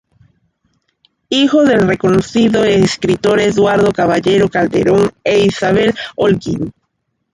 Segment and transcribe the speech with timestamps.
[1.29, 6.73] Hijo del reconocido escritor Eduardo Caballero Calderón e Isabel Holguín.